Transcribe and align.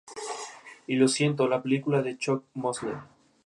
Y 0.87 0.95
lo 0.95 1.07
siento: 1.07 1.47
la 1.47 1.61
película 1.61 2.01
de 2.01 2.17
Chuck 2.17 2.43
Mosley. 2.55 2.95